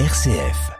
RCF. 0.00 0.72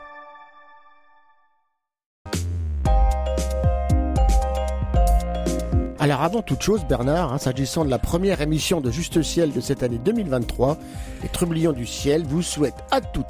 Alors 6.00 6.22
avant 6.22 6.42
toute 6.42 6.60
chose, 6.60 6.84
Bernard, 6.88 7.32
hein, 7.32 7.38
s'agissant 7.38 7.84
de 7.84 7.90
la 7.90 8.00
première 8.00 8.40
émission 8.40 8.80
de 8.80 8.90
Juste 8.90 9.22
Ciel 9.22 9.52
de 9.52 9.60
cette 9.60 9.84
année 9.84 10.00
2023, 10.04 10.76
les 11.22 11.28
Trublions 11.28 11.70
du 11.70 11.86
Ciel 11.86 12.24
vous 12.24 12.42
souhaitent 12.42 12.82
à 12.90 13.00
toutes 13.00 13.24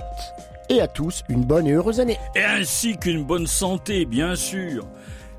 et 0.70 0.80
à 0.80 0.88
tous 0.88 1.22
une 1.28 1.44
bonne 1.44 1.66
et 1.66 1.72
heureuse 1.72 2.00
année. 2.00 2.16
Et 2.34 2.42
ainsi 2.42 2.96
qu'une 2.96 3.22
bonne 3.22 3.46
santé, 3.46 4.06
bien 4.06 4.36
sûr. 4.36 4.86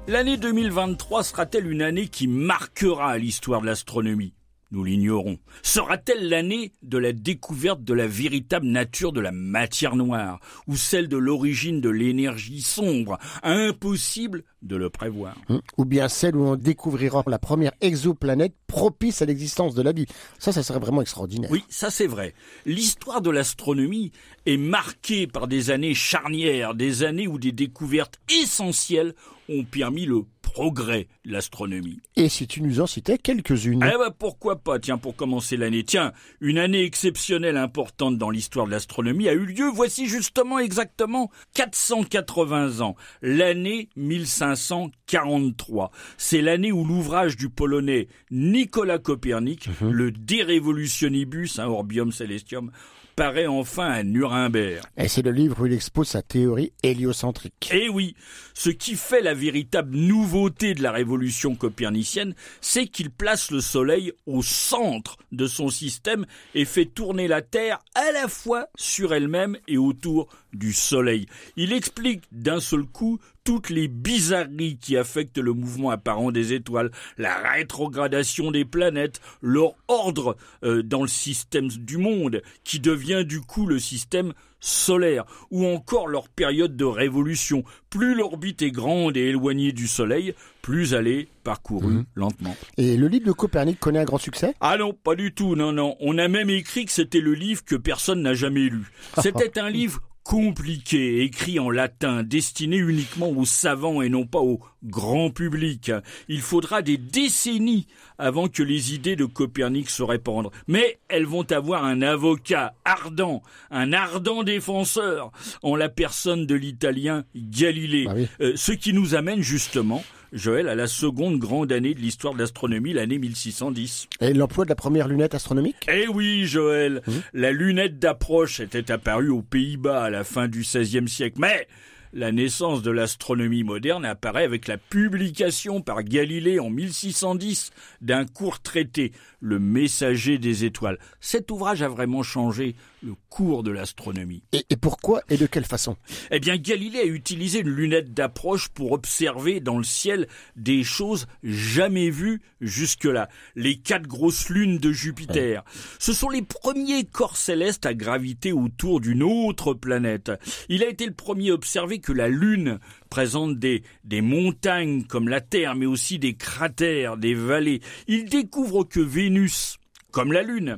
L'année 0.08 0.38
2023 0.38 1.24
sera-t-elle 1.24 1.72
une 1.72 1.82
année 1.82 2.08
qui 2.08 2.28
marquera 2.28 3.18
l'histoire 3.18 3.62
de 3.62 3.66
l'astronomie? 3.66 4.36
Nous 4.76 4.84
l'ignorons. 4.84 5.40
Sera-t-elle 5.64 6.28
l'année 6.28 6.74
de 6.84 6.98
la 6.98 7.14
découverte 7.14 7.84
de 7.84 7.94
la 7.94 8.08
véritable 8.08 8.68
nature 8.68 9.14
de 9.14 9.22
la 9.22 9.32
matière 9.32 9.96
noire, 9.96 10.40
ou 10.68 10.76
celle 10.76 11.08
de 11.08 11.16
l'origine 11.18 11.80
de 11.80 11.90
l'énergie 11.90 12.62
sombre, 12.62 13.18
impossible 13.42 14.44
de 14.62 14.76
le 14.76 14.90
prévoir? 14.90 15.36
Hum, 15.50 15.62
Ou 15.78 15.86
bien 15.86 16.10
celle 16.10 16.36
où 16.36 16.44
on 16.44 16.56
découvrira 16.56 17.24
la 17.28 17.40
première 17.40 17.72
exoplanète 17.80 18.54
propice 18.68 19.22
à 19.22 19.26
l'existence 19.26 19.76
de 19.76 19.82
la 19.82 19.94
vie? 19.94 20.08
Ça, 20.40 20.52
ça 20.52 20.62
serait 20.62 20.80
vraiment 20.80 21.02
extraordinaire. 21.02 21.50
Oui, 21.52 21.64
ça 21.70 21.90
c'est 21.90 22.08
vrai. 22.08 22.34
L'histoire 22.66 23.22
de 23.22 23.30
l'astronomie 23.30 24.12
est 24.46 24.58
marquée 24.58 25.26
par 25.26 25.48
des 25.48 25.70
années 25.72 25.94
charnières, 25.94 26.76
des 26.76 27.04
années 27.04 27.28
où 27.28 27.40
des 27.40 27.54
découvertes 27.54 28.20
essentielles 28.30 29.14
ont 29.48 29.64
permis 29.64 30.06
le 30.06 30.24
progrès 30.56 31.10
de 31.26 31.34
l'astronomie. 31.34 32.00
Et 32.16 32.30
si 32.30 32.48
tu 32.48 32.62
nous 32.62 32.80
en 32.80 32.88
citais 32.88 33.18
quelques-unes 33.18 33.84
Eh 33.86 33.98
ben 33.98 34.10
pourquoi 34.18 34.56
pas, 34.56 34.80
tiens, 34.80 34.98
pour 34.98 35.14
commencer 35.14 35.58
l'année. 35.58 35.84
Tiens, 35.84 36.14
une 36.40 36.58
année 36.58 36.84
exceptionnelle 36.84 37.58
importante 37.58 38.18
dans 38.18 38.30
l'histoire 38.30 38.66
de 38.66 38.72
l'astronomie 38.72 39.28
a 39.28 39.34
eu 39.34 39.46
lieu, 39.46 39.70
voici 39.70 40.08
justement 40.08 40.58
exactement 40.58 41.30
480 41.56 42.80
ans, 42.80 42.96
l'année 43.22 43.90
1543. 43.98 45.92
C'est 46.18 46.42
l'année 46.42 46.72
où 46.72 46.86
l'ouvrage 46.86 47.36
du 47.36 47.50
polonais 47.50 48.08
Nicolas 48.32 48.98
Copernic, 49.00 49.68
le 49.82 50.12
De 50.12 50.54
Revolutionibus, 50.54 51.60
un 51.60 51.66
Orbium 51.66 52.14
Celestium, 52.14 52.72
paraît 53.16 53.48
enfin 53.48 53.90
à 53.90 54.04
Nuremberg. 54.04 54.82
Et 54.98 55.08
c'est 55.08 55.22
le 55.22 55.32
livre 55.32 55.62
où 55.62 55.66
il 55.66 55.74
expose 55.74 56.10
sa 56.10 56.22
théorie 56.22 56.74
héliocentrique. 56.84 57.70
Eh 57.74 57.90
oui, 57.90 58.16
ce 58.54 58.70
qui 58.70 58.96
fait 58.96 59.22
la 59.22 59.34
véritable 59.34 59.96
nouveauté 59.96 60.74
de 60.74 60.84
la 60.84 60.92
révolution 60.92 61.56
copernicienne, 61.56 62.36
c'est 62.62 62.88
qu'il 62.88 63.10
place 63.10 63.52
le 63.52 63.62
Soleil 63.62 64.12
au 64.26 64.42
centre 64.42 65.18
de 65.32 65.48
son 65.48 65.70
système 65.70 66.26
et 66.54 66.66
fait 66.66 66.86
tourner 66.86 67.28
la 67.28 67.42
Terre 67.42 67.80
à 67.96 68.12
la 68.12 68.28
fois 68.28 68.68
sur 68.76 69.14
elle-même 69.14 69.58
et 69.68 69.78
autour 69.78 70.28
du 70.58 70.74
Soleil. 70.74 71.26
Il 71.58 71.74
explique 71.74 72.24
d'un 72.32 72.60
seul 72.60 72.84
coup 72.84 73.20
toutes 73.44 73.70
les 73.70 73.88
bizarreries 73.88 74.78
qui 74.82 74.98
affectent 74.98 75.38
le 75.38 75.54
mouvement 75.54 75.92
apparent 75.92 76.32
des 76.32 76.54
étoiles, 76.54 76.90
la 77.18 77.36
rétrogradation 77.36 78.50
des 78.52 78.66
planètes, 78.66 79.22
leur 79.42 79.74
ordre 79.88 80.36
euh, 80.64 80.82
dans 80.82 81.02
le 81.04 81.08
système 81.08 81.68
du 81.68 81.98
monde, 81.98 82.42
qui 82.64 82.80
devient 82.80 83.24
du 83.24 83.42
coup 83.42 83.68
le 83.68 83.78
système 83.78 84.34
solaire, 84.60 85.26
ou 85.52 85.64
encore 85.68 86.08
leur 86.08 86.28
période 86.28 86.76
de 86.76 86.86
révolution. 86.86 87.64
Plus 87.92 88.16
l'orbite 88.16 88.64
est 88.64 88.72
grande 88.72 89.16
et 89.16 89.28
éloignée 89.30 89.72
du 89.74 89.88
Soleil, 89.88 90.34
plus 90.64 90.94
elle 90.94 91.08
est 91.08 91.28
parcourue 91.44 91.94
Mhm. 91.94 92.06
lentement. 92.16 92.58
Et 92.78 92.98
le 92.98 93.08
livre 93.08 93.28
de 93.28 93.32
Copernic 93.32 93.80
connaît 93.80 94.00
un 94.00 94.06
grand 94.06 94.18
succès? 94.18 94.56
Ah 94.62 94.78
non, 94.78 94.92
pas 94.94 95.14
du 95.16 95.36
tout, 95.36 95.56
non, 95.56 95.72
non. 95.72 95.96
On 96.00 96.18
a 96.18 96.28
même 96.28 96.50
écrit 96.50 96.86
que 96.86 96.92
c'était 96.92 97.20
le 97.20 97.36
livre 97.36 97.64
que 97.64 97.76
personne 97.76 98.24
n'a 98.24 98.34
jamais 98.34 98.62
lu. 98.70 98.92
C'était 99.22 99.60
un 99.60 99.70
livre 99.70 100.02
compliqué, 100.26 101.22
écrit 101.22 101.60
en 101.60 101.70
latin, 101.70 102.24
destiné 102.24 102.78
uniquement 102.78 103.30
aux 103.30 103.46
savants 103.46 104.02
et 104.02 104.10
non 104.10 104.26
pas 104.26 104.40
au 104.40 104.60
grand 104.84 105.30
public. 105.30 105.92
Il 106.28 106.42
faudra 106.42 106.82
des 106.82 106.98
décennies 106.98 107.86
avant 108.18 108.48
que 108.48 108.64
les 108.64 108.96
idées 108.96 109.16
de 109.16 109.26
Copernic 109.26 109.90
se 109.90 110.02
répandent. 110.02 110.50
Mais 110.68 110.98
elles 111.10 111.28
vont 111.28 111.50
avoir 111.52 111.86
un 111.86 112.02
avocat 112.02 112.74
ardent, 112.86 113.44
un 113.70 113.94
ardent 113.94 114.42
défenseur, 114.42 115.32
en 115.62 115.76
la 115.76 115.90
personne 115.90 116.48
de 116.48 116.56
l'italien 116.56 117.24
Galilée. 117.36 118.08
Ah 118.10 118.14
oui. 118.16 118.28
Euh, 118.42 118.54
ce 118.56 118.72
qui 118.72 118.94
nous 118.94 119.14
amène 119.14 119.44
justement, 119.44 120.04
Joël, 120.36 120.68
à 120.68 120.76
la 120.76 120.88
seconde 120.88 121.40
grande 121.40 121.72
année 121.72 121.94
de 121.94 122.00
l'histoire 122.02 122.34
de 122.34 122.40
l'astronomie, 122.40 122.92
l'année 122.92 123.18
1610. 123.18 124.10
Et 124.20 124.34
l'emploi 124.34 124.66
de 124.66 124.70
la 124.70 124.76
première 124.76 125.08
lunette 125.08 125.34
astronomique? 125.34 125.88
Eh 125.88 126.10
oui, 126.10 126.46
Joël, 126.46 127.02
la 127.34 127.54
lunette 127.54 128.00
d'approche 128.00 128.60
était 128.60 128.92
apparue 128.92 129.30
aux 129.30 129.42
Pays-Bas 129.42 130.04
à 130.04 130.10
la 130.10 130.26
fin 130.26 130.50
du 130.50 130.60
XVIe 130.60 131.08
siècle, 131.08 131.38
mais 131.40 131.68
la 132.16 132.32
naissance 132.32 132.82
de 132.82 132.92
l'astronomie 132.92 133.64
moderne 133.64 134.06
apparaît 134.06 134.46
avec 134.46 134.70
la 134.70 134.78
publication 134.78 135.82
par 135.82 136.02
Galilée 136.02 136.60
en 136.60 136.70
1610 136.70 137.72
d'un 138.00 138.26
court 138.26 138.62
traité, 138.62 139.12
Le 139.42 139.60
Messager 139.60 140.38
des 140.38 140.64
étoiles. 140.64 140.98
Cet 141.20 141.52
ouvrage 141.52 141.82
a 141.82 141.90
vraiment 141.90 142.24
changé 142.24 142.76
le 143.04 143.16
cours 143.30 143.64
de 143.64 143.72
l'astronomie. 143.72 144.44
et, 144.54 144.66
et 144.70 144.78
pourquoi 144.78 145.22
et 145.30 145.36
de 145.36 145.46
quelle 145.46 145.66
façon? 145.66 145.98
Eh 146.32 146.40
bien, 146.40 146.56
Galilée 146.56 147.02
a 147.02 147.06
utilisé 147.06 147.60
une 147.60 147.70
lunette 147.70 148.14
d'approche 148.14 148.70
pour 148.70 148.94
observer 148.94 149.60
dans 149.60 149.78
le 149.78 149.84
ciel 149.84 150.28
des 150.56 150.84
choses 150.86 151.28
jamais 151.44 152.10
vues 152.10 152.42
jusque-là. 152.62 153.28
Les 153.56 153.76
quatre 153.76 154.08
grosses 154.08 154.50
lunes 154.50 154.78
de 154.78 154.94
Jupiter. 154.94 155.64
Ce 156.00 156.14
sont 156.14 156.30
les 156.30 156.42
premiers 156.42 157.04
corps 157.04 157.36
célestes 157.36 157.86
à 157.86 157.94
graviter 157.94 158.54
autour 158.54 159.02
d'une 159.02 159.22
autre 159.22 159.74
planète. 159.74 160.32
Il 160.70 160.82
a 160.82 160.88
été 160.88 161.06
le 161.06 161.14
premier 161.14 161.52
à 161.52 161.54
observer 161.56 162.00
que 162.06 162.14
la 162.14 162.30
Lune 162.30 162.80
présente 163.10 163.58
des, 163.58 163.82
des 164.04 164.22
montagnes 164.22 165.06
comme 165.06 165.28
la 165.28 165.42
Terre, 165.42 165.74
mais 165.74 165.88
aussi 165.88 166.20
des 166.20 166.36
cratères, 166.36 167.18
des 167.18 167.34
vallées. 167.34 167.82
Il 168.08 168.26
découvre 168.26 168.84
que 168.84 169.00
Vénus, 169.00 169.78
comme 170.12 170.32
la 170.32 170.44
Lune, 170.44 170.78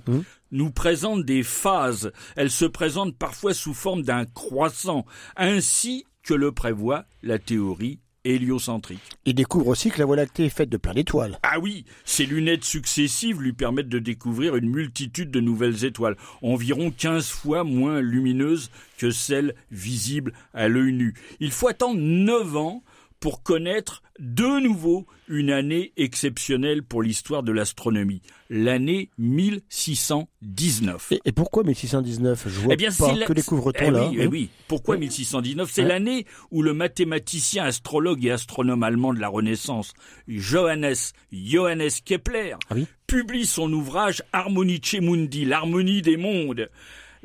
nous 0.51 0.71
présente 0.71 1.25
des 1.25 1.43
phases. 1.43 2.13
Elle 2.37 2.49
se 2.49 2.63
présente 2.63 3.17
parfois 3.17 3.53
sous 3.53 3.73
forme 3.73 4.03
d'un 4.03 4.23
croissant, 4.23 5.05
ainsi 5.35 6.05
que 6.23 6.33
le 6.33 6.53
prévoit 6.53 7.03
la 7.23 7.39
théorie 7.39 7.99
héliocentrique. 8.35 9.01
Il 9.25 9.35
découvre 9.35 9.67
aussi 9.67 9.89
que 9.89 9.99
la 9.99 10.05
Voie 10.05 10.15
lactée 10.15 10.45
est 10.45 10.49
faite 10.49 10.69
de 10.69 10.77
plein 10.77 10.93
d'étoiles. 10.93 11.39
Ah 11.43 11.59
oui, 11.59 11.85
ces 12.05 12.25
lunettes 12.25 12.63
successives 12.63 13.41
lui 13.41 13.53
permettent 13.53 13.89
de 13.89 13.99
découvrir 13.99 14.55
une 14.55 14.69
multitude 14.69 15.31
de 15.31 15.39
nouvelles 15.39 15.85
étoiles, 15.85 16.17
environ 16.41 16.91
15 16.91 17.27
fois 17.27 17.63
moins 17.63 18.01
lumineuses 18.01 18.69
que 18.97 19.11
celles 19.11 19.55
visibles 19.71 20.33
à 20.53 20.67
l'œil 20.67 20.93
nu. 20.93 21.13
Il 21.39 21.51
faut 21.51 21.67
attendre 21.67 21.99
9 21.99 22.57
ans 22.57 22.83
pour 23.19 23.41
connaître 23.43 24.03
de 24.19 24.59
nouveau 24.61 25.05
une 25.27 25.51
année 25.51 25.91
exceptionnelle 25.97 26.83
pour 26.83 27.01
l'histoire 27.03 27.43
de 27.43 27.51
l'astronomie, 27.51 28.21
l'année 28.49 29.09
1619. 29.17 31.11
Et, 31.11 31.21
et 31.25 31.31
pourquoi 31.31 31.63
1619 31.63 32.43
Je 32.47 32.59
vois 32.59 32.73
Eh 32.73 32.77
bien, 32.77 32.89
pas 32.97 33.13
la- 33.13 33.25
que 33.25 33.33
découvre-t-on 33.33 33.87
Eh 33.87 33.91
là 33.91 34.07
oui, 34.09 34.17
eh 34.19 34.27
oui. 34.27 34.49
Pourquoi 34.67 34.97
1619 34.97 35.69
C'est 35.71 35.81
Ouais. 35.83 35.87
l'année 35.87 36.25
où 36.51 36.61
le 36.61 36.73
mathématicien, 36.73 37.65
astrologue 37.65 38.25
et 38.25 38.31
astronome 38.31 38.83
allemand 38.83 39.13
de 39.13 39.19
la 39.19 39.27
Renaissance, 39.29 39.93
Johannes 40.27 40.93
Johannes 41.31 41.89
Kepler, 42.05 42.55
Ah 42.69 42.75
oui 42.75 42.87
publie 43.07 43.45
son 43.45 43.71
ouvrage 43.71 44.21
Harmonice 44.33 44.95
Mundi, 45.01 45.45
l'harmonie 45.45 46.01
des 46.01 46.17
mondes. 46.17 46.69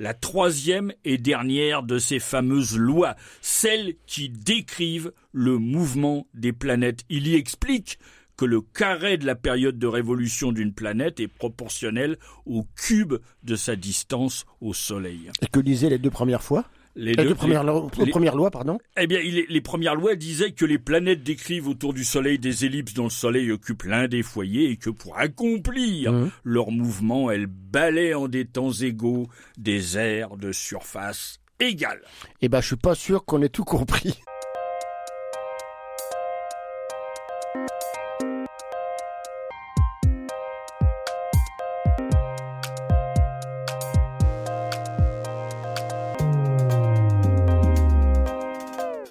La 0.03 0.15
troisième 0.15 0.93
et 1.05 1.17
dernière 1.17 1.85
de 1.85 2.01
ces 2.01 2.19
fameuses 2.19 2.77
lois, 2.77 3.15
celles 3.41 3.95
qui 4.05 4.31
décrivent 4.31 5.13
le 5.31 5.59
mouvement 5.59 6.27
des 6.35 6.53
planètes. 6.53 7.05
Il 7.09 7.29
y 7.29 7.37
explique 7.37 8.01
que 8.37 8.45
le 8.45 8.63
carré 8.63 9.17
de 9.17 9.25
la 9.25 9.37
période 9.37 9.79
de 9.79 9.87
révolution 9.87 10.51
d'une 10.51 10.73
planète 10.73 11.21
est 11.21 11.29
proportionnel 11.29 12.17
au 12.47 12.67
cube 12.75 13.15
de 13.45 13.55
sa 13.55 13.77
distance 13.77 14.45
au 14.61 14.75
Soleil. 14.75 15.31
Et 15.41 15.47
que 15.47 15.61
disaient 15.61 15.91
les 15.91 15.99
deux 15.99 16.11
premières 16.11 16.43
fois? 16.43 16.65
Les 16.95 17.15
deux- 17.17 17.35
premières, 17.35 17.65
lo- 17.65 17.91
les- 17.99 18.11
premières 18.11 18.37
lois, 18.37 18.51
pardon 18.51 18.79
eh 18.99 19.07
bien, 19.07 19.19
il 19.21 19.47
les 19.49 19.61
premières 19.63 19.95
lois 19.95 20.15
disaient 20.15 20.53
que 20.53 20.65
les 20.67 20.79
planètes 20.79 21.23
décrivent 21.23 21.69
autour 21.69 21.95
du 21.95 22.05
Soleil 22.05 22.39
des 22.39 22.65
ellipses 22.67 22.93
dont 22.95 23.05
le 23.05 23.11
Soleil 23.11 23.51
occupe 23.51 23.85
l'un 23.85 24.09
des 24.09 24.23
foyers 24.23 24.71
et 24.71 24.77
que 24.77 24.91
pour 24.91 25.17
accomplir 25.19 26.13
Mhm. 26.13 26.31
leur 26.45 26.71
mouvement, 26.71 27.31
elles 27.31 27.47
balaient 27.47 28.15
en 28.15 28.29
des 28.29 28.45
temps 28.45 28.73
égaux 28.73 29.29
des 29.57 29.97
aires 29.97 30.37
de 30.37 30.53
surface 30.53 31.39
égale. 31.61 32.03
Eh 32.41 32.49
ben, 32.49 32.61
je 32.61 32.67
suis 32.69 32.77
pas 32.77 32.95
sûr 32.95 33.25
qu'on 33.25 33.41
ait 33.43 33.49
tout 33.49 33.65
compris. 33.65 34.19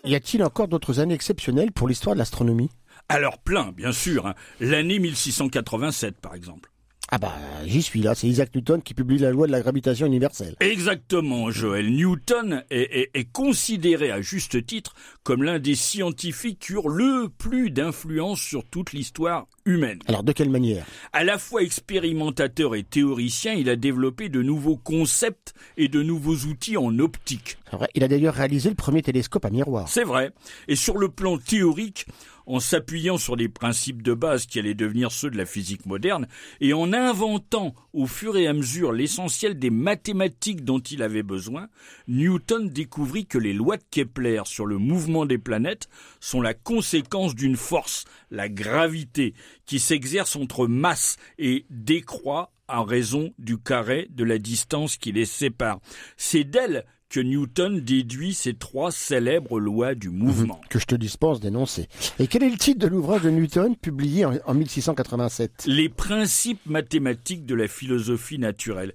Y 0.03 0.15
a-t-il 0.15 0.43
encore 0.43 0.67
d'autres 0.67 0.99
années 0.99 1.13
exceptionnelles 1.13 1.71
pour 1.71 1.87
l'histoire 1.87 2.15
de 2.15 2.19
l'astronomie? 2.19 2.69
Alors 3.09 3.37
plein, 3.39 3.71
bien 3.71 3.91
sûr. 3.91 4.25
hein. 4.27 4.35
L'année 4.59 4.99
1687, 4.99 6.19
par 6.19 6.33
exemple. 6.35 6.71
Ah 7.13 7.17
bah 7.17 7.33
j'y 7.65 7.81
suis 7.81 8.01
là, 8.01 8.15
c'est 8.15 8.27
Isaac 8.27 8.55
Newton 8.55 8.81
qui 8.81 8.93
publie 8.93 9.17
la 9.17 9.31
loi 9.31 9.45
de 9.45 9.51
la 9.51 9.59
gravitation 9.59 10.05
universelle. 10.05 10.55
Exactement, 10.61 11.51
Joël. 11.51 11.93
Newton 11.93 12.63
est, 12.69 13.09
est 13.13 13.31
considéré 13.33 14.11
à 14.11 14.21
juste 14.21 14.65
titre 14.65 14.93
comme 15.23 15.43
l'un 15.43 15.59
des 15.59 15.75
scientifiques 15.75 16.59
qui 16.59 16.71
eurent 16.71 16.87
le 16.87 17.27
plus 17.27 17.69
d'influence 17.69 18.39
sur 18.39 18.63
toute 18.63 18.93
l'histoire 18.93 19.47
humaine. 19.65 19.99
Alors 20.07 20.23
de 20.23 20.31
quelle 20.31 20.49
manière? 20.49 20.85
À 21.11 21.25
la 21.25 21.37
fois 21.37 21.63
expérimentateur 21.63 22.75
et 22.75 22.83
théoricien, 22.83 23.55
il 23.55 23.69
a 23.69 23.75
développé 23.75 24.29
de 24.29 24.41
nouveaux 24.41 24.77
concepts 24.77 25.53
et 25.75 25.89
de 25.89 26.01
nouveaux 26.01 26.47
outils 26.47 26.77
en 26.77 26.97
optique. 26.97 27.57
Vrai, 27.73 27.89
il 27.93 28.05
a 28.05 28.07
d'ailleurs 28.07 28.35
réalisé 28.35 28.69
le 28.69 28.75
premier 28.75 29.01
télescope 29.01 29.43
à 29.43 29.49
miroir. 29.49 29.89
C'est 29.89 30.05
vrai. 30.05 30.31
Et 30.69 30.77
sur 30.77 30.97
le 30.97 31.09
plan 31.09 31.37
théorique, 31.37 32.05
en 32.51 32.59
s'appuyant 32.59 33.17
sur 33.17 33.37
les 33.37 33.47
principes 33.47 34.01
de 34.01 34.13
base 34.13 34.45
qui 34.45 34.59
allaient 34.59 34.73
devenir 34.73 35.09
ceux 35.13 35.29
de 35.29 35.37
la 35.37 35.45
physique 35.45 35.85
moderne, 35.85 36.27
et 36.59 36.73
en 36.73 36.91
inventant 36.91 37.73
au 37.93 38.07
fur 38.07 38.35
et 38.35 38.45
à 38.45 38.51
mesure 38.51 38.91
l'essentiel 38.91 39.57
des 39.57 39.69
mathématiques 39.69 40.65
dont 40.65 40.79
il 40.79 41.01
avait 41.01 41.23
besoin, 41.23 41.69
Newton 42.09 42.67
découvrit 42.67 43.25
que 43.25 43.37
les 43.37 43.53
lois 43.53 43.77
de 43.77 43.83
Kepler 43.89 44.41
sur 44.43 44.65
le 44.65 44.77
mouvement 44.77 45.25
des 45.25 45.37
planètes 45.37 45.87
sont 46.19 46.41
la 46.41 46.53
conséquence 46.53 47.35
d'une 47.35 47.55
force, 47.55 48.03
la 48.31 48.49
gravité, 48.49 49.33
qui 49.65 49.79
s'exerce 49.79 50.35
entre 50.35 50.67
masse 50.67 51.15
et 51.39 51.65
décroît 51.69 52.51
en 52.67 52.83
raison 52.83 53.33
du 53.39 53.57
carré 53.57 54.07
de 54.09 54.25
la 54.25 54.37
distance 54.37 54.97
qui 54.97 55.13
les 55.13 55.25
sépare. 55.25 55.79
C'est 56.17 56.43
d'elle 56.43 56.85
que 57.11 57.19
Newton 57.19 57.81
déduit 57.81 58.33
ces 58.33 58.53
trois 58.53 58.89
célèbres 58.89 59.59
lois 59.59 59.95
du 59.95 60.09
mouvement. 60.09 60.59
Mhm. 60.63 60.69
que 60.69 60.79
je 60.79 60.85
te 60.85 60.95
dispense 60.95 61.41
d'énoncer. 61.41 61.87
Et 62.19 62.27
quel 62.27 62.41
est 62.43 62.49
le 62.49 62.57
titre 62.57 62.79
de 62.79 62.87
l'ouvrage 62.87 63.23
de 63.23 63.29
Newton 63.29 63.75
publié 63.75 64.23
en, 64.23 64.33
en 64.45 64.53
1687 64.53 65.65
Les 65.67 65.89
principes 65.89 66.65
mathématiques 66.65 67.45
de 67.45 67.53
la 67.55 67.67
philosophie 67.67 68.39
naturelle. 68.39 68.93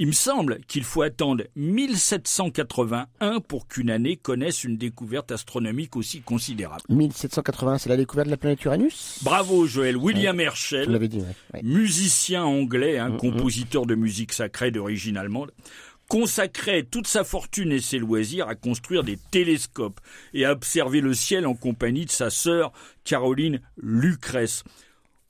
Il 0.00 0.08
me 0.08 0.12
semble 0.12 0.58
qu'il 0.66 0.82
faut 0.82 1.02
attendre 1.02 1.44
1781 1.54 3.40
pour 3.40 3.68
qu'une 3.68 3.90
année 3.90 4.16
connaisse 4.16 4.64
une 4.64 4.76
découverte 4.76 5.30
astronomique 5.30 5.94
aussi 5.96 6.20
considérable. 6.20 6.82
1780, 6.88 7.78
c'est 7.78 7.88
la 7.88 7.96
découverte 7.96 8.26
de 8.26 8.30
la 8.32 8.36
planète 8.36 8.64
Uranus? 8.64 9.20
Bravo 9.22 9.66
Joël, 9.66 9.96
William 9.96 10.38
Herschel, 10.40 10.90
l'avez 10.90 11.08
dit, 11.08 11.18
ouais. 11.18 11.24
ouais. 11.54 11.60
musicien 11.62 12.42
anglais, 12.44 12.98
un 12.98 13.10
Mhm. 13.10 13.18
compositeur 13.18 13.86
de 13.86 13.94
musique 13.94 14.32
sacrée 14.32 14.70
d'origine 14.72 15.16
allemande, 15.16 15.52
consacrait 16.08 16.82
toute 16.82 17.06
sa 17.06 17.24
fortune 17.24 17.72
et 17.72 17.80
ses 17.80 17.98
loisirs 17.98 18.48
à 18.48 18.54
construire 18.54 19.04
des 19.04 19.18
télescopes 19.30 20.00
et 20.32 20.44
à 20.44 20.52
observer 20.52 21.00
le 21.00 21.14
ciel 21.14 21.46
en 21.46 21.54
compagnie 21.54 22.06
de 22.06 22.10
sa 22.10 22.30
sœur 22.30 22.72
Caroline 23.04 23.60
Lucrèce. 23.76 24.64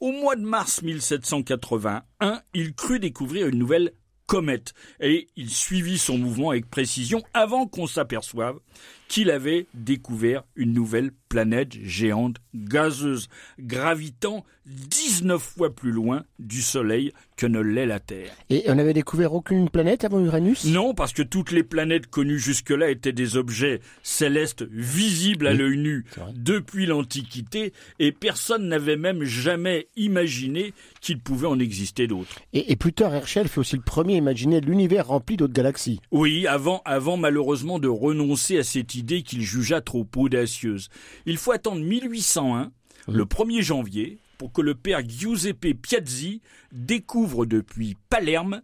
Au 0.01 0.13
mois 0.13 0.37
de 0.37 0.43
mars 0.43 0.83
1781, 0.83 2.43
il 2.53 2.75
crut 2.75 3.01
découvrir 3.01 3.49
une 3.49 3.59
nouvelle 3.59 3.93
comète 4.27 4.75
et 5.01 5.29
il 5.37 5.51
suivit 5.51 5.99
son 5.99 6.19
mouvement 6.19 6.51
avec 6.51 6.69
précision 6.69 7.23
avant 7.35 7.67
qu'on 7.67 7.87
s'aperçoive 7.87 8.59
qu'il 9.09 9.31
avait 9.31 9.67
découvert 9.75 10.45
une 10.57 10.73
nouvelle 10.73 11.11
planète 11.29 11.73
géante 11.83 12.37
gazeuse 12.55 13.29
gravitant 13.59 14.45
19 14.67 15.43
fois 15.43 15.75
plus 15.75 15.91
loin 15.91 16.25
du 16.39 16.63
Soleil 16.63 17.13
que 17.37 17.47
ne 17.47 17.61
l'est 17.61 17.87
la 17.87 17.99
Terre. 18.01 18.31
Et 18.49 18.63
on 18.69 18.77
n'avait 18.77 18.95
découvert 18.95 19.35
aucune 19.35 19.69
planète 19.69 20.05
avant 20.05 20.21
Uranus? 20.21 20.65
Non, 20.67 20.95
parce 20.95 21.13
que 21.13 21.23
toutes 21.23 21.51
les 21.51 21.65
planètes 21.65 22.07
connues 22.07 22.39
jusque-là 22.39 22.89
étaient 22.91 23.13
des 23.13 23.37
objets 23.37 23.81
célestes 24.03 24.65
visibles 24.71 25.49
à 25.49 25.51
Oui, 25.51 25.59
l'œil 25.59 25.79
nu 25.79 26.05
depuis 26.35 26.87
l'Antiquité, 26.87 27.73
et 27.99 28.13
personne 28.13 28.69
n'avait 28.69 28.97
même 28.97 29.25
jamais 29.25 29.89
imaginé 29.97 30.73
qu'il 31.01 31.19
pouvait 31.19 31.49
en 31.49 31.59
exister 31.59 32.07
d'autres. 32.07 32.39
et, 32.53 32.73
et 32.73 32.77
plus 32.77 32.93
tard, 32.93 33.13
Herschel 33.15 33.49
fait 33.49 33.59
aussi 33.59 33.77
le 33.77 33.83
premier 33.83 34.15
à 34.15 34.19
imaginer 34.19 34.61
l'univers 34.61 35.09
rempli 35.09 35.37
d'autres 35.37 35.53
galaxies. 35.53 36.01
Oui, 36.13 36.47
avant, 36.47 36.81
avant 36.85 37.17
malheureusement 37.17 37.79
de 37.79 37.89
renoncer 37.89 38.57
à 38.59 38.63
cette 38.63 38.95
idée 38.95 39.04
qu'il 39.23 39.43
jugea 39.43 39.81
trop 39.81 40.07
audacieuse. 40.17 40.89
Il 41.27 41.37
faut 41.37 41.53
attendre 41.53 41.81
1801, 41.81 42.73
le 43.09 43.25
1er 43.25 43.63
janvier, 43.63 44.19
pour 44.39 44.53
que 44.53 44.63
le 44.63 44.75
père 44.75 45.07
Giuseppe 45.07 45.75
Piazzi 45.81 46.43
découvre 46.73 47.47
depuis 47.47 47.97
Palerme 48.09 48.63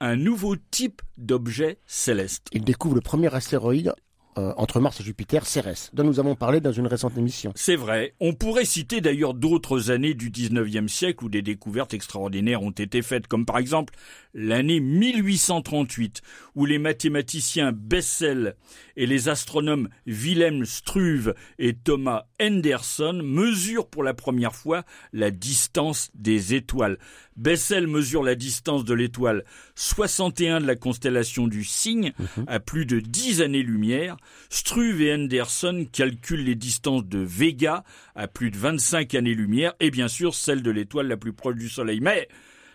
un 0.00 0.16
nouveau 0.16 0.56
type 0.56 1.00
d'objet 1.16 1.78
céleste. 1.86 2.48
Il 2.52 2.64
découvre 2.64 2.96
le 2.96 3.00
premier 3.00 3.32
astéroïde 3.34 3.94
euh, 4.38 4.52
entre 4.56 4.80
Mars 4.80 5.00
et 5.00 5.04
Jupiter, 5.04 5.46
Cérès, 5.46 5.90
dont 5.92 6.04
nous 6.04 6.18
avons 6.18 6.34
parlé 6.34 6.60
dans 6.60 6.72
une 6.72 6.86
récente 6.86 7.18
émission. 7.18 7.52
C'est 7.54 7.76
vrai. 7.76 8.14
On 8.20 8.32
pourrait 8.32 8.64
citer 8.64 9.00
d'ailleurs 9.00 9.34
d'autres 9.34 9.90
années 9.90 10.14
du 10.14 10.30
19e 10.30 10.88
siècle 10.88 11.24
où 11.24 11.28
des 11.28 11.42
découvertes 11.42 11.94
extraordinaires 11.94 12.62
ont 12.62 12.70
été 12.70 13.02
faites, 13.02 13.26
comme 13.26 13.44
par 13.44 13.58
exemple 13.58 13.94
l'année 14.34 14.80
1838, 14.80 16.22
où 16.54 16.64
les 16.64 16.78
mathématiciens 16.78 17.72
Bessel 17.72 18.56
et 18.96 19.06
les 19.06 19.28
astronomes 19.28 19.88
Wilhelm 20.06 20.64
Struve 20.64 21.34
et 21.58 21.74
Thomas 21.74 22.24
Henderson 22.40 23.20
mesurent 23.22 23.88
pour 23.88 24.02
la 24.02 24.14
première 24.14 24.54
fois 24.54 24.84
la 25.12 25.30
distance 25.30 26.10
des 26.14 26.54
étoiles. 26.54 26.98
Bessel 27.36 27.86
mesure 27.86 28.22
la 28.22 28.34
distance 28.34 28.84
de 28.84 28.94
l'étoile 28.94 29.44
61 29.74 30.60
de 30.60 30.66
la 30.66 30.76
constellation 30.76 31.46
du 31.48 31.64
Cygne 31.64 32.12
à 32.46 32.60
plus 32.60 32.86
de 32.86 33.00
10 33.00 33.42
années-lumière. 33.42 34.16
Struve 34.50 35.02
et 35.02 35.14
Henderson 35.14 35.86
calculent 35.90 36.44
les 36.44 36.54
distances 36.54 37.04
de 37.06 37.18
Vega 37.18 37.84
à 38.14 38.28
plus 38.28 38.50
de 38.50 38.58
25 38.58 39.14
années-lumière 39.14 39.74
et 39.80 39.90
bien 39.90 40.08
sûr 40.08 40.34
celle 40.34 40.62
de 40.62 40.70
l'étoile 40.70 41.08
la 41.08 41.16
plus 41.16 41.32
proche 41.32 41.56
du 41.56 41.68
Soleil. 41.68 42.00
Mais 42.00 42.28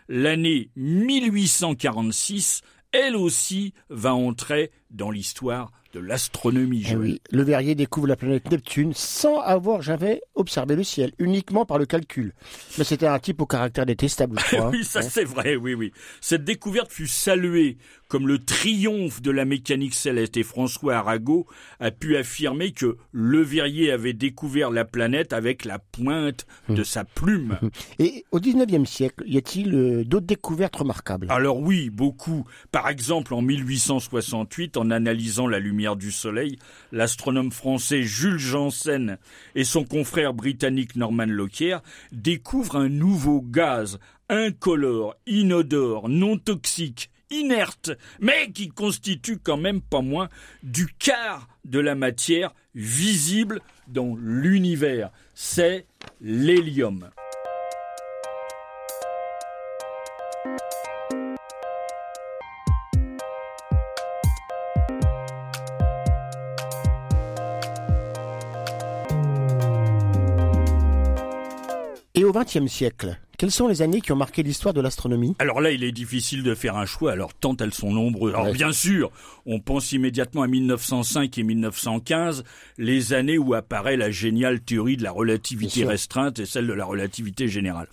l'année 0.09 0.69
1846, 0.75 2.61
elle 2.91 3.15
aussi, 3.15 3.73
va 3.89 4.15
entrer 4.15 4.71
dans 4.89 5.11
l'histoire 5.11 5.71
de 5.97 6.05
l'astronomie. 6.05 6.85
Eh 6.89 6.95
oui, 6.95 7.21
le 7.31 7.43
Verrier 7.43 7.75
découvre 7.75 8.07
la 8.07 8.15
planète 8.15 8.49
Neptune 8.51 8.93
sans 8.93 9.39
avoir 9.39 9.81
jamais 9.81 10.21
observé 10.35 10.75
le 10.75 10.83
ciel, 10.83 11.11
uniquement 11.19 11.65
par 11.65 11.79
le 11.79 11.85
calcul. 11.85 12.33
Mais 12.77 12.83
c'était 12.83 13.07
un 13.07 13.19
type 13.19 13.41
au 13.41 13.45
caractère 13.45 13.85
détestable, 13.85 14.39
je 14.39 14.45
crois. 14.57 14.69
Oui, 14.69 14.83
ça 14.83 15.01
c'est 15.01 15.23
vrai, 15.23 15.55
oui, 15.55 15.73
oui. 15.73 15.91
Cette 16.21 16.43
découverte 16.43 16.91
fut 16.91 17.07
saluée 17.07 17.77
comme 18.07 18.27
le 18.27 18.39
triomphe 18.39 19.21
de 19.21 19.31
la 19.31 19.45
mécanique 19.45 19.93
céleste 19.93 20.37
et 20.37 20.43
François 20.43 20.95
Arago 20.95 21.45
a 21.79 21.91
pu 21.91 22.15
affirmer 22.15 22.71
que 22.71 22.97
Le 23.11 23.41
Verrier 23.41 23.91
avait 23.91 24.13
découvert 24.13 24.71
la 24.71 24.85
planète 24.85 25.33
avec 25.33 25.65
la 25.65 25.79
pointe 25.79 26.45
de 26.69 26.83
sa 26.83 27.03
plume. 27.03 27.59
Et 27.99 28.25
au 28.31 28.39
19e 28.39 28.85
siècle, 28.85 29.23
y 29.27 29.37
a-t-il 29.37 29.73
euh, 29.73 30.03
d'autres 30.05 30.25
découvertes 30.25 30.77
remarquables? 30.77 31.27
Alors 31.29 31.59
oui, 31.59 31.89
beaucoup. 31.89 32.45
Par 32.71 32.87
exemple, 32.87 33.33
en 33.33 33.41
1868, 33.41 34.77
en 34.77 34.89
analysant 34.91 35.47
la 35.47 35.59
lumière 35.59 35.86
du 35.95 36.11
Soleil, 36.11 36.57
l'astronome 36.91 37.51
français 37.51 38.03
Jules 38.03 38.39
Janssen 38.39 39.17
et 39.55 39.63
son 39.63 39.83
confrère 39.83 40.33
britannique 40.33 40.95
Norman 40.95 41.25
Lockyer 41.25 41.77
découvrent 42.11 42.77
un 42.77 42.89
nouveau 42.89 43.41
gaz 43.41 43.99
incolore, 44.29 45.15
inodore, 45.25 46.09
non 46.09 46.37
toxique, 46.37 47.09
inerte, 47.29 47.91
mais 48.19 48.51
qui 48.51 48.69
constitue 48.69 49.39
quand 49.39 49.57
même 49.57 49.81
pas 49.81 50.01
moins 50.01 50.29
du 50.63 50.87
quart 50.99 51.47
de 51.65 51.79
la 51.79 51.95
matière 51.95 52.53
visible 52.75 53.61
dans 53.87 54.15
l'univers. 54.19 55.11
C'est 55.33 55.85
l'hélium. 56.21 57.09
Et 72.37 72.39
au 72.39 72.43
20e 72.43 72.67
siècle, 72.67 73.17
quelles 73.37 73.51
sont 73.51 73.67
les 73.67 73.81
années 73.81 74.01
qui 74.01 74.11
ont 74.11 74.15
marqué 74.15 74.43
l'histoire 74.43 74.73
de 74.73 74.81
l'astronomie? 74.81 75.35
Alors 75.39 75.59
là, 75.61 75.71
il 75.71 75.83
est 75.83 75.91
difficile 75.91 76.43
de 76.43 76.53
faire 76.55 76.75
un 76.77 76.85
choix, 76.85 77.11
alors 77.11 77.33
tant 77.33 77.55
elles 77.57 77.73
sont 77.73 77.91
nombreuses. 77.91 78.33
Alors 78.33 78.47
Ouais. 78.47 78.53
bien 78.53 78.71
sûr, 78.71 79.11
on 79.45 79.59
pense 79.59 79.91
immédiatement 79.91 80.43
à 80.43 80.47
1905 80.47 81.35
et 81.37 81.43
1915, 81.43 82.43
les 82.77 83.13
années 83.13 83.37
où 83.37 83.53
apparaît 83.53 83.97
la 83.97 84.11
géniale 84.11 84.59
théorie 84.59 84.97
de 84.97 85.03
la 85.03 85.11
relativité 85.11 85.83
restreinte 85.85 86.39
et 86.39 86.45
celle 86.45 86.67
de 86.67 86.73
la 86.73 86.85
relativité 86.85 87.47
générale. 87.47 87.87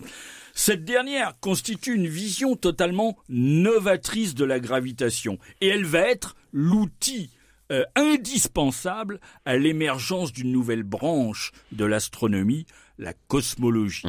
Cette 0.53 0.85
dernière 0.85 1.33
constitue 1.41 1.95
une 1.95 2.07
vision 2.07 2.55
totalement 2.55 3.17
novatrice 3.29 4.35
de 4.35 4.45
la 4.45 4.59
gravitation 4.59 5.37
et 5.59 5.67
elle 5.67 5.85
va 5.85 5.99
être 5.99 6.35
l'outil 6.53 7.29
euh, 7.71 7.83
indispensable 7.95 9.19
à 9.43 9.57
l'émergence 9.57 10.31
d'une 10.31 10.51
nouvelle 10.51 10.83
branche 10.83 11.51
de 11.71 11.83
l'astronomie, 11.83 12.65
la 12.97 13.13
cosmologie. 13.27 14.03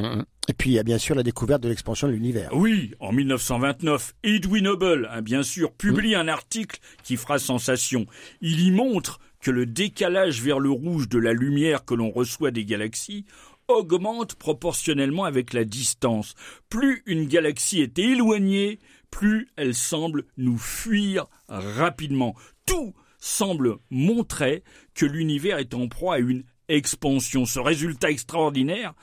Et 0.47 0.53
puis 0.53 0.71
il 0.71 0.73
y 0.73 0.79
a 0.79 0.83
bien 0.83 0.97
sûr 0.97 1.15
la 1.15 1.23
découverte 1.23 1.61
de 1.61 1.69
l'expansion 1.69 2.07
de 2.07 2.13
l'univers. 2.13 2.49
Oui, 2.53 2.93
en 2.99 3.11
1929, 3.11 4.15
Edwin 4.23 4.67
Hubble, 4.67 5.09
hein, 5.11 5.21
bien 5.21 5.43
sûr, 5.43 5.73
publie 5.73 6.15
un 6.15 6.27
article 6.27 6.79
qui 7.03 7.17
fera 7.17 7.39
sensation. 7.39 8.05
Il 8.41 8.61
y 8.61 8.71
montre 8.71 9.19
que 9.41 9.51
le 9.51 9.65
décalage 9.65 10.41
vers 10.41 10.59
le 10.59 10.71
rouge 10.71 11.09
de 11.09 11.19
la 11.19 11.33
lumière 11.33 11.85
que 11.85 11.93
l'on 11.93 12.11
reçoit 12.11 12.51
des 12.51 12.65
galaxies 12.65 13.25
augmente 13.67 14.35
proportionnellement 14.35 15.25
avec 15.25 15.53
la 15.53 15.65
distance. 15.65 16.35
Plus 16.69 17.03
une 17.05 17.27
galaxie 17.27 17.81
est 17.81 17.99
éloignée, 17.99 18.79
plus 19.11 19.49
elle 19.57 19.75
semble 19.75 20.23
nous 20.37 20.57
fuir 20.57 21.25
rapidement. 21.49 22.35
Tout 22.65 22.93
semble 23.19 23.77
montrer 23.89 24.63
que 24.93 25.05
l'univers 25.05 25.57
est 25.57 25.73
en 25.73 25.87
proie 25.87 26.15
à 26.15 26.19
une 26.19 26.43
expansion. 26.69 27.45
Ce 27.45 27.59
résultat 27.59 28.09
extraordinaire 28.09 28.93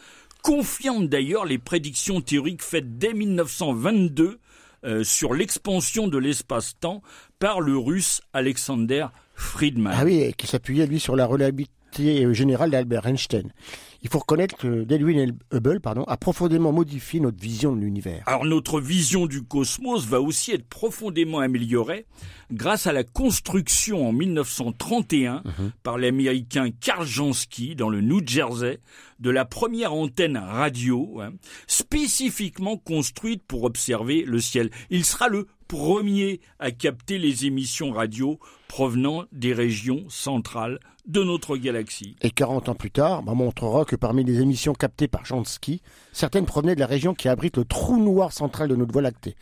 confirme 0.43 1.09
d'ailleurs 1.09 1.47
les 1.47 1.59
prédictions 1.59 2.21
théoriques 2.21 2.63
faites 2.63 2.99
dès 2.99 3.15
1922 3.15 4.39
euh, 4.85 5.03
sur 5.03 5.33
l'expansion 5.33 6.09
de 6.09 6.19
l'espace-temps 6.19 7.03
par 7.39 7.61
le 7.61 7.79
russe 7.79 8.21
Alexander 8.35 9.07
Friedman. 9.35 9.95
Ah 9.97 10.33
qui 10.37 10.47
s'appuyait 10.47 10.87
lui 10.87 11.01
sur 11.01 11.17
la 11.17 11.27
relativité 11.95 12.35
générale 12.35 12.71
d'Albert 12.71 13.07
Einstein. 13.07 13.53
Il 14.03 14.11
faut 14.11 14.19
reconnaître 14.19 14.57
que 14.57 14.83
Edwin 14.93 15.35
Hubble 15.51 15.81
pardon, 15.81 16.05
a 16.05 16.19
profondément 16.19 16.73
modifié 16.73 17.21
notre 17.21 17.41
vision 17.41 17.75
de 17.75 17.81
l'univers. 17.81 18.23
Alors 18.27 18.45
notre 18.45 18.81
vision 18.81 19.27
du 19.27 19.43
cosmos 19.43 20.07
va 20.07 20.21
aussi 20.21 20.53
être 20.53 20.69
profondément 20.69 21.39
améliorée 21.39 22.07
grâce 22.53 22.87
à 22.87 22.93
la 22.93 23.03
construction 23.03 24.07
en 24.07 24.13
1931 24.13 25.43
mhm. 25.45 25.73
par 25.83 25.97
l'américain 25.97 26.69
Karl 26.81 27.07
Jansky 27.07 27.77
dans 27.77 27.89
le 27.89 28.03
New 28.03 28.21
Jersey 28.27 28.79
de 29.21 29.31
la 29.31 29.47
première 29.47 29.95
antenne 29.95 30.37
radio 30.37 31.21
hein, 31.23 31.33
spécifiquement 31.67 32.77
construite 32.77 33.43
pour 33.47 33.65
observer 33.65 34.25
le 34.27 34.39
ciel. 34.39 34.71
Il 34.91 35.05
sera 35.07 35.29
le 35.29 35.47
premier 35.75 36.41
à 36.61 36.71
capter 36.71 37.19
les 37.19 37.47
émissions 37.47 37.91
radio 37.91 38.39
provenant 38.69 39.25
des 39.33 39.53
régions 39.53 40.05
centrales 40.09 40.79
de 41.07 41.23
notre 41.23 41.57
galaxie. 41.57 42.15
Et 42.23 42.31
40 42.31 42.69
ans 42.69 42.75
plus 42.77 42.93
tard, 42.93 43.25
on 43.27 43.35
montrera 43.35 43.85
que 43.85 43.97
parmi 43.97 44.23
les 44.23 44.41
émissions 44.41 44.73
captées 44.73 45.09
par 45.09 45.25
Jansky, 45.25 45.83
certaines 46.13 46.47
provenaient 46.47 46.77
de 46.77 46.81
la 46.81 46.87
région 46.87 47.15
qui 47.15 47.29
abrite 47.29 47.57
le 47.57 47.65
trou 47.65 47.99
noir 47.99 48.33
central 48.33 48.69
de 48.69 48.77
notre 48.77 48.93
Voie 48.93 49.03
lactée 49.03 49.35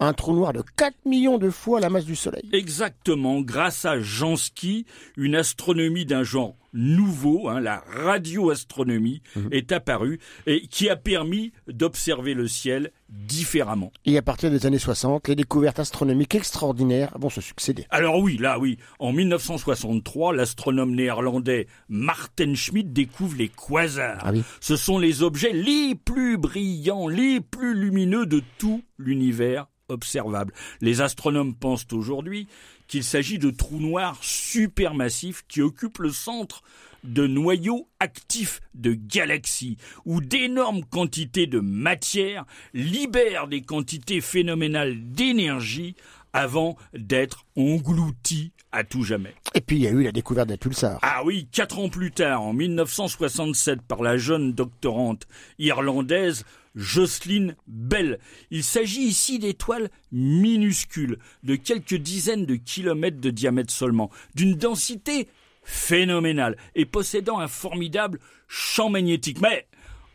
un 0.00 0.12
trou 0.12 0.34
noir 0.34 0.52
de 0.52 0.62
4 0.76 0.94
millions 1.04 1.38
de 1.38 1.50
fois 1.50 1.80
la 1.80 1.90
masse 1.90 2.04
du 2.04 2.16
Soleil. 2.16 2.48
Exactement, 2.52 3.40
grâce 3.40 3.84
à 3.84 4.00
Jansky, 4.00 4.86
une 5.16 5.34
astronomie 5.34 6.04
d'un 6.04 6.22
genre 6.22 6.56
nouveau, 6.76 7.48
hein, 7.48 7.60
la 7.60 7.82
radioastronomie, 7.88 9.22
mhm. 9.34 9.48
est 9.50 9.72
apparue 9.72 10.20
et 10.46 10.66
qui 10.68 10.88
a 10.90 10.96
permis 10.96 11.52
d'observer 11.66 12.34
le 12.34 12.46
ciel 12.46 12.92
différemment. 13.08 13.92
Et 14.04 14.18
à 14.18 14.22
partir 14.22 14.50
des 14.50 14.66
années 14.66 14.78
60, 14.78 15.28
les 15.28 15.36
découvertes 15.36 15.78
astronomiques 15.78 16.34
extraordinaires 16.34 17.16
vont 17.18 17.30
se 17.30 17.40
succéder. 17.40 17.86
Alors 17.90 18.18
oui, 18.18 18.36
là 18.36 18.58
oui, 18.58 18.78
en 18.98 19.12
1963, 19.12 20.34
l'astronome 20.34 20.94
néerlandais 20.94 21.66
Martin 21.88 22.54
Schmidt 22.54 22.90
découvre 22.90 23.36
les 23.38 23.48
quasars. 23.48 24.22
Ah 24.22 24.32
Ce 24.60 24.76
sont 24.76 24.98
les 24.98 25.22
objets 25.22 25.52
les 25.52 25.94
plus 25.94 26.36
brillants, 26.36 27.08
les 27.08 27.40
plus 27.40 27.74
lumineux 27.74 28.26
de 28.26 28.42
tout 28.58 28.82
l'univers 28.98 29.66
observable. 29.88 30.52
Les 30.80 31.00
astronomes 31.00 31.54
pensent 31.54 31.86
aujourd'hui 31.92 32.48
qu'il 32.88 33.04
s'agit 33.04 33.38
de 33.38 33.50
trous 33.50 33.80
noirs 33.80 34.18
supermassifs 34.22 35.44
qui 35.48 35.60
occupent 35.60 35.98
le 35.98 36.12
centre 36.12 36.62
de 37.04 37.26
noyaux 37.26 37.88
actifs 38.00 38.60
de 38.74 38.94
galaxies, 38.94 39.76
où 40.04 40.20
d'énormes 40.20 40.84
quantités 40.84 41.46
de 41.46 41.60
matière 41.60 42.44
libèrent 42.74 43.46
des 43.46 43.62
quantités 43.62 44.20
phénoménales 44.20 45.12
d'énergie 45.12 45.94
avant 46.32 46.76
d'être 46.94 47.46
engloutis 47.56 48.52
à 48.76 48.84
tout 48.84 49.02
jamais. 49.02 49.34
Et 49.54 49.62
puis 49.62 49.76
il 49.76 49.82
y 49.82 49.86
a 49.86 49.90
eu 49.90 50.02
la 50.02 50.12
découverte 50.12 50.48
des 50.48 50.58
pulsars. 50.58 50.98
Ah 51.00 51.22
oui, 51.24 51.48
quatre 51.50 51.78
ans 51.78 51.88
plus 51.88 52.12
tard, 52.12 52.42
en 52.42 52.52
1967, 52.52 53.80
par 53.80 54.02
la 54.02 54.18
jeune 54.18 54.52
doctorante 54.52 55.26
irlandaise 55.58 56.44
Jocelyn 56.74 57.54
Bell. 57.66 58.18
Il 58.50 58.62
s'agit 58.62 59.00
ici 59.00 59.38
d'étoiles 59.38 59.88
minuscules, 60.12 61.18
de 61.42 61.56
quelques 61.56 61.94
dizaines 61.94 62.44
de 62.44 62.56
kilomètres 62.56 63.18
de 63.18 63.30
diamètre 63.30 63.72
seulement, 63.72 64.10
d'une 64.34 64.56
densité 64.56 65.26
phénoménale 65.62 66.58
et 66.74 66.84
possédant 66.84 67.38
un 67.38 67.48
formidable 67.48 68.20
champ 68.46 68.90
magnétique. 68.90 69.40
Mais 69.40 69.66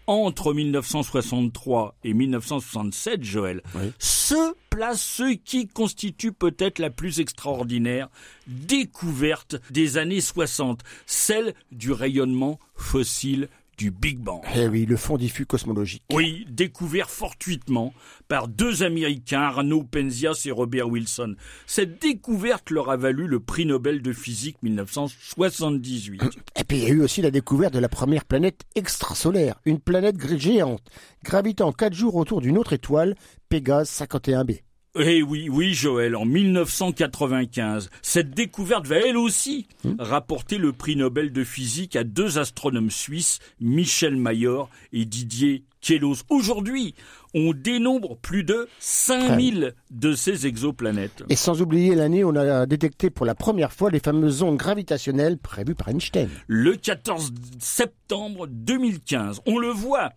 entre 0.08 0.54
1963 0.54 1.96
et 2.04 2.14
1967, 2.14 3.24
Joël, 3.24 3.62
se 4.00 4.54
place 4.70 5.02
ce 5.02 5.34
qui 5.34 5.68
constitue 5.68 6.32
peut-être 6.32 6.80
la 6.80 6.90
plus 6.90 7.20
extraordinaire 7.20 8.10
découverte 8.48 9.56
des 9.70 9.98
années 9.98 10.22
60, 10.22 10.82
celle 11.06 11.54
du 11.72 11.92
rayonnement 11.92 12.60
fossile 12.76 13.50
du 13.82 13.90
Big 13.90 14.20
Bang. 14.20 14.42
Eh 14.56 14.68
oui, 14.68 14.86
le 14.86 14.96
fond 14.96 15.18
diffus 15.18 15.48
cosmologique. 15.48 16.04
Oui, 16.14 16.46
découvert 16.48 17.10
fortuitement 17.10 17.96
par 18.28 18.48
deux 18.48 18.84
Américains, 18.84 19.42
Arnaud 19.42 19.82
Penzias 19.82 20.44
et 20.46 20.52
Robert 20.52 20.88
Wilson. 20.88 21.34
Cette 21.66 22.00
découverte 22.00 22.70
leur 22.70 22.92
a 22.92 22.98
valu 22.98 23.26
le 23.26 23.40
prix 23.40 23.66
Nobel 23.66 24.04
de 24.04 24.14
physique 24.14 24.58
1978. 24.62 26.22
Et 26.60 26.64
puis 26.64 26.78
il 26.78 26.84
y 26.84 26.86
a 26.86 26.90
eu 26.90 27.02
aussi 27.02 27.24
la 27.24 27.32
découverte 27.32 27.74
de 27.74 27.80
la 27.80 27.90
première 27.90 28.26
planète 28.26 28.66
extrasolaire, 28.76 29.60
une 29.66 29.80
planète 29.80 30.22
géante, 30.38 30.88
gravitant 31.24 31.72
quatre 31.72 31.96
jours 31.96 32.16
autour 32.16 32.40
d'une 32.40 32.60
autre 32.60 32.74
étoile, 32.74 33.16
Pégase 33.50 33.90
51b. 33.90 34.60
Eh 35.00 35.24
oui, 35.24 35.48
oui, 35.50 35.74
Joël, 35.74 36.18
en 36.18 36.26
1995, 36.26 37.90
cette 38.02 38.32
découverte 38.32 38.88
va 38.88 38.98
elle 38.98 39.16
aussi 39.16 39.68
hmm. 39.86 39.94
rapporter 40.00 40.58
le 40.58 40.74
prix 40.74 40.98
Nobel 40.98 41.32
de 41.32 41.46
physique 41.46 41.96
à 41.96 42.04
deux 42.04 42.40
astronomes 42.40 42.92
suisses, 42.92 43.40
Michel 43.62 44.18
Mayor 44.18 44.70
et 44.92 45.06
Didier 45.06 45.64
Queloz. 45.80 46.24
Aujourd'hui, 46.30 46.94
on 47.34 47.54
dénombre 47.54 48.18
plus 48.18 48.44
de 48.44 48.68
5000 48.80 49.76
de 49.92 50.14
ces 50.14 50.46
exoplanètes. 50.46 51.24
Et 51.30 51.38
sans 51.38 51.62
oublier 51.62 51.96
l'année 51.96 52.26
où 52.26 52.32
on 52.32 52.36
a 52.36 52.66
détecté 52.66 53.10
pour 53.10 53.26
la 53.26 53.34
première 53.34 53.72
fois 53.72 53.92
les 53.92 54.02
fameuses 54.02 54.44
ondes 54.44 54.58
gravitationnelles 54.58 55.38
prévues 55.38 55.76
par 55.76 55.88
Einstein. 55.88 56.28
Le 56.48 56.76
14 56.76 57.34
septembre 57.60 58.46
2015. 58.48 59.40
On 59.46 59.58
le 59.58 59.70
voit. 59.70 60.12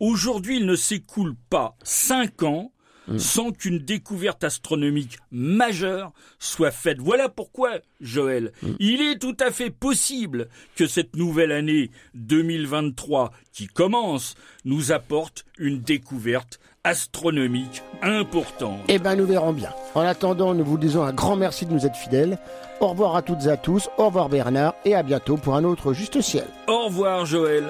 Aujourd'hui, 0.00 0.56
il 0.56 0.66
ne 0.66 0.74
s'écoule 0.74 1.36
pas 1.50 1.76
cinq 1.84 2.42
ans 2.42 2.72
Mm. 3.08 3.18
sans 3.18 3.50
qu'une 3.52 3.78
découverte 3.78 4.44
astronomique 4.44 5.18
majeure 5.30 6.12
soit 6.38 6.70
faite. 6.70 6.98
Voilà 7.00 7.28
pourquoi, 7.28 7.78
Joël, 8.00 8.52
mm. 8.62 8.72
il 8.78 9.00
est 9.02 9.18
tout 9.18 9.36
à 9.40 9.50
fait 9.50 9.70
possible 9.70 10.48
que 10.76 10.86
cette 10.86 11.16
nouvelle 11.16 11.52
année 11.52 11.90
2023 12.14 13.32
qui 13.52 13.66
commence 13.66 14.34
nous 14.64 14.92
apporte 14.92 15.44
une 15.58 15.80
découverte 15.80 16.60
astronomique 16.84 17.82
importante. 18.02 18.80
Eh 18.88 18.98
bien, 18.98 19.16
nous 19.16 19.26
verrons 19.26 19.52
bien. 19.52 19.70
En 19.94 20.02
attendant, 20.02 20.54
nous 20.54 20.64
vous 20.64 20.78
disons 20.78 21.02
un 21.02 21.12
grand 21.12 21.36
merci 21.36 21.66
de 21.66 21.72
nous 21.72 21.86
être 21.86 21.96
fidèles. 21.96 22.38
Au 22.80 22.88
revoir 22.88 23.16
à 23.16 23.22
toutes 23.22 23.46
et 23.46 23.48
à 23.50 23.56
tous. 23.56 23.88
Au 23.98 24.06
revoir 24.06 24.28
Bernard 24.28 24.74
et 24.84 24.94
à 24.94 25.02
bientôt 25.02 25.36
pour 25.36 25.56
un 25.56 25.64
autre 25.64 25.92
Juste 25.92 26.20
Ciel. 26.20 26.46
Au 26.68 26.84
revoir 26.86 27.26
Joël. 27.26 27.64